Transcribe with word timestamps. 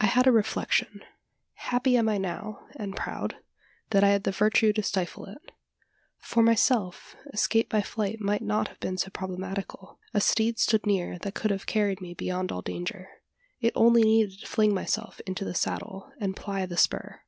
I 0.00 0.06
had 0.06 0.28
a 0.28 0.30
reflection. 0.30 1.00
Happy 1.54 1.96
am 1.96 2.08
I 2.08 2.18
now, 2.18 2.68
and 2.76 2.94
proud, 2.94 3.38
that 3.90 4.04
I 4.04 4.10
had 4.10 4.22
the 4.22 4.30
virtue 4.30 4.72
to 4.74 4.80
stifle 4.84 5.24
it. 5.24 5.50
For 6.18 6.40
myself, 6.40 7.16
escape 7.32 7.68
by 7.68 7.82
flight 7.82 8.20
might 8.20 8.42
not 8.42 8.68
have 8.68 8.78
been 8.78 8.96
so 8.96 9.10
problematical. 9.10 9.98
A 10.14 10.20
steed 10.20 10.60
stood 10.60 10.86
near 10.86 11.18
that 11.22 11.34
could 11.34 11.50
have 11.50 11.66
carried 11.66 12.00
me 12.00 12.14
beyond 12.14 12.52
all 12.52 12.62
danger. 12.62 13.08
It 13.60 13.72
only 13.74 14.04
needed 14.04 14.38
to 14.38 14.46
fling 14.46 14.72
myself 14.72 15.20
into 15.26 15.44
the 15.44 15.52
saddle, 15.56 16.12
and 16.20 16.36
ply 16.36 16.64
the 16.64 16.76
spur. 16.76 17.20